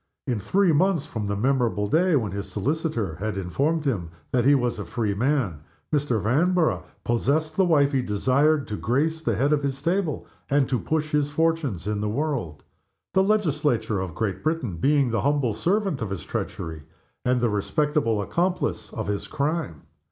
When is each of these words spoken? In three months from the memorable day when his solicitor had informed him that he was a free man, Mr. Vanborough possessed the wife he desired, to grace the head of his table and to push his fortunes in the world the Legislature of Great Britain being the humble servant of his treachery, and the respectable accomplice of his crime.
In 0.25 0.39
three 0.39 0.71
months 0.73 1.05
from 1.05 1.27
the 1.27 1.35
memorable 1.35 1.87
day 1.87 2.15
when 2.15 2.31
his 2.31 2.51
solicitor 2.51 3.13
had 3.17 3.37
informed 3.37 3.85
him 3.85 4.09
that 4.31 4.45
he 4.45 4.55
was 4.55 4.79
a 4.79 4.83
free 4.83 5.13
man, 5.13 5.59
Mr. 5.93 6.19
Vanborough 6.19 6.81
possessed 7.03 7.55
the 7.55 7.65
wife 7.65 7.91
he 7.91 8.01
desired, 8.01 8.67
to 8.69 8.77
grace 8.77 9.21
the 9.21 9.35
head 9.35 9.53
of 9.53 9.61
his 9.61 9.79
table 9.79 10.25
and 10.49 10.67
to 10.67 10.79
push 10.79 11.11
his 11.11 11.29
fortunes 11.29 11.85
in 11.85 12.01
the 12.01 12.09
world 12.09 12.63
the 13.13 13.21
Legislature 13.23 13.99
of 13.99 14.15
Great 14.15 14.41
Britain 14.41 14.77
being 14.77 15.11
the 15.11 15.21
humble 15.21 15.53
servant 15.53 16.01
of 16.01 16.09
his 16.09 16.23
treachery, 16.23 16.81
and 17.23 17.39
the 17.39 17.49
respectable 17.51 18.23
accomplice 18.23 18.91
of 18.93 19.05
his 19.05 19.27
crime. 19.27 19.83